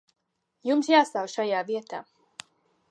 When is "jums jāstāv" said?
0.69-1.31